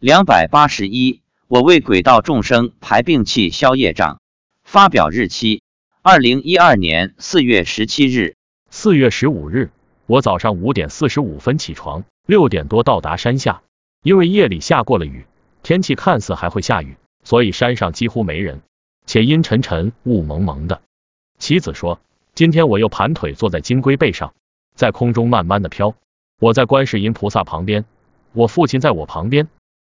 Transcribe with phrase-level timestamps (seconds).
[0.00, 4.20] 两百八十一，我为鬼道众生排病气消业障。
[4.62, 5.60] 发表日期：
[6.02, 8.36] 二零一二年四月十七日。
[8.70, 9.72] 四月十五日，
[10.06, 13.62] 我早上五点四十五分起床，六点多到达山下。
[14.04, 15.26] 因为夜里下过了雨，
[15.64, 18.60] 天气看似还会下雨，所以山上几乎没人，
[19.04, 20.80] 且阴沉沉、雾蒙蒙的。
[21.40, 21.98] 妻子说，
[22.36, 24.32] 今天我又盘腿坐在金龟背上，
[24.76, 25.96] 在空中慢慢的飘。
[26.38, 27.84] 我在观世音菩萨旁边，
[28.32, 29.48] 我父亲在我旁边。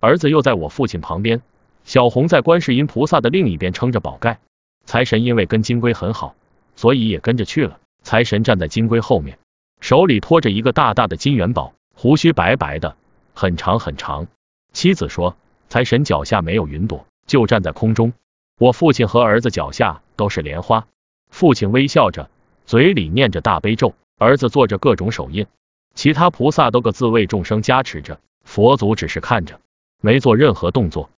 [0.05, 1.41] 儿子又在我父亲旁边，
[1.83, 4.39] 小红在观世音菩萨的另一边撑着宝盖。
[4.85, 6.35] 财神因为跟金龟很好，
[6.75, 7.79] 所以也跟着去了。
[8.03, 9.39] 财神站在金龟后面，
[9.81, 12.95] 手里托着一个大大的金元宝，胡须白白的，
[13.33, 14.27] 很长很长。
[14.73, 15.35] 妻子说，
[15.69, 18.13] 财神脚下没有云朵，就站在空中。
[18.59, 20.85] 我父亲和儿子脚下都是莲花，
[21.31, 22.29] 父亲微笑着，
[22.67, 25.47] 嘴里念着大悲咒，儿子做着各种手印，
[25.95, 29.59] 其他菩萨都各自为众生加持着，佛祖只是看着。
[30.05, 31.09] 没做任何动作。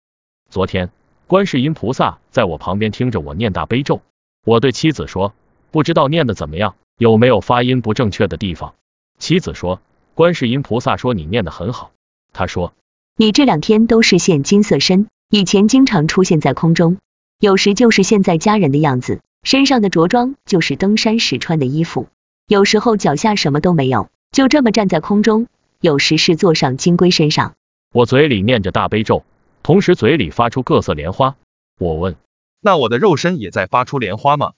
[0.50, 0.92] 昨天，
[1.28, 4.00] 观世音菩萨在我旁边听着我念大悲咒。
[4.46, 5.34] 我对妻子说
[5.72, 8.76] ：“不知道念的怎么样，有没有发音不正确的地方？”
[9.20, 9.82] 妻子说
[10.16, 11.92] ：“观世音菩萨说你念的很好。”
[12.32, 12.72] 他说
[13.18, 16.98] ：“你这两天都是现金色身，以前经常出现在空中，
[17.42, 22.08] 有时就是现在家人的样子，身上的着装就是登山时穿的衣服，
[22.48, 25.48] 有时候脚下什么都没有，就这么站在空中，
[25.82, 27.56] 有时是坐上金龟身上。”
[27.98, 29.24] 我嘴里念着大悲咒，
[29.64, 31.36] 同时嘴里发出各色莲花。
[31.80, 32.16] 我问
[32.62, 34.52] ：“那我的肉身也在发出莲花吗？”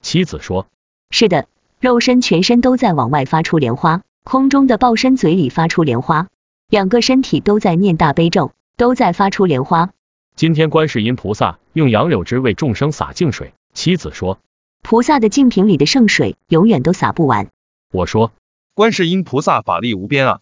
[0.00, 0.68] 妻子说
[1.10, 1.48] ：“是的，
[1.80, 6.28] 肉身全身都在往外发出莲花，空中的报身嘴里发出莲花，
[6.68, 9.90] 两个身体都在念大悲咒，都在发出莲花。”
[10.36, 13.54] 今天观世音菩萨用杨柳枝为众生洒净水。
[13.72, 14.38] 妻子说
[14.82, 17.48] ：“菩萨的净瓶里的圣水永远都洒不完。”
[17.90, 18.30] 我说
[18.72, 20.40] ：“观世音菩萨法力无边啊。”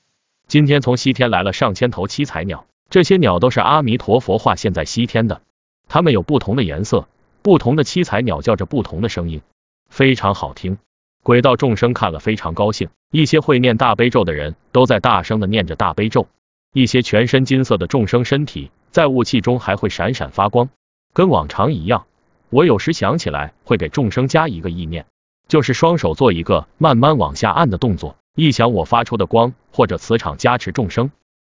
[0.53, 5.41] 今天从西天来了上千头七彩鸟，这些鸟都是阿弥陀佛化现在西天的，
[5.89, 7.09] 它们有不同的颜色，
[7.41, 9.41] 不同的七彩鸟叫着不同的声音，
[9.89, 10.77] 非常好听。
[11.23, 16.29] 鬼道众生看了非常高兴，一些会念大悲咒的人都在大声的念着大悲咒，
[16.75, 20.69] 一些全身金色的众生身体在雾气中还会闪闪发光，
[21.15, 22.05] 跟往常一样。
[22.51, 25.07] 我有时想起来会给众生加一个意念，
[25.49, 28.17] 就是双手做一个慢慢往下按的动作。
[28.35, 31.11] 一想我发出的光或者磁场加持众生，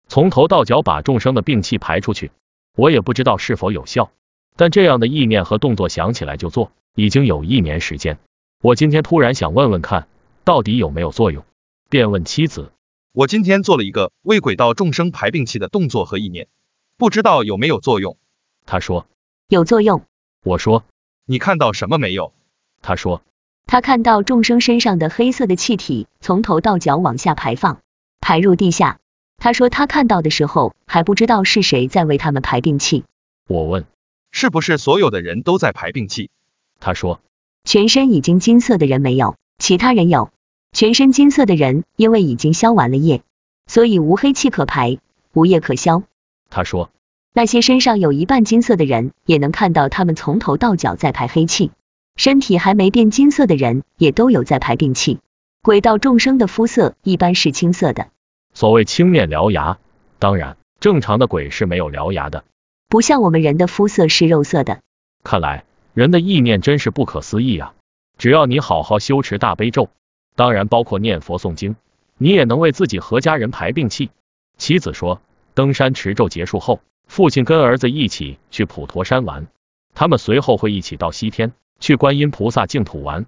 [0.09, 2.33] 从头到脚把众生的病气排出去，
[2.75, 4.11] 我也不知道是否有效，
[4.57, 8.19] 但这样的意念和动作想起来就做，已经有一年时间。
[8.63, 10.09] 我今天突然想问问看，
[10.43, 11.45] 到底有没有作用，
[11.91, 12.73] 便问妻子：
[13.13, 16.49] 我今天做了一个为鬼道众生排病气的动作和意念，
[16.97, 18.17] 不知道有没有作用？
[18.65, 19.07] 他说
[19.49, 20.07] 有作用。
[20.45, 20.85] 我说
[21.27, 22.33] 你看到什么没有？
[22.81, 23.23] 他说。
[23.67, 27.79] 他看到众生身上的黑色的气体从头到脚往下排放，
[28.21, 28.99] 排入地下。
[29.37, 33.05] 他说他看到的时候还不知道是谁在为他们排病气。
[33.47, 33.85] 我问，
[34.33, 36.31] 是不是所有的人都在排病气？
[36.79, 37.21] 他说，
[37.65, 40.31] 全身已经金色的人没有，其他人有。
[40.73, 43.23] 全身金色的人因为已经消完了业，
[43.67, 44.99] 所以无黑气可排，
[45.33, 46.03] 无业可消。
[46.49, 46.91] 他说，
[47.33, 51.71] 那些身上有一半金色的人也能看到他们从头到脚在排黑气。
[52.21, 55.21] 身体还没变金色的人，也都有在排病气。
[55.63, 58.11] 鬼道众生的肤色一般是青色的，
[58.53, 59.79] 所谓青面獠牙，
[60.19, 62.45] 当然正常的鬼是没有獠牙的，
[62.91, 64.81] 不像我们人的肤色是肉色的。
[65.25, 65.65] 看来
[65.95, 67.73] 人的意念真是不可思议啊！
[68.19, 69.89] 只要你好好修持大悲咒，
[70.37, 71.75] 当然包括念佛诵经，
[72.19, 74.11] 你也能为自己和家人排病气。
[74.59, 75.23] 妻子说，
[75.55, 79.47] 登山持咒结束后，父亲跟儿子一起去普陀山玩，
[79.95, 81.53] 他们随后会一起到西天。
[81.81, 83.27] 去观音菩萨净土玩。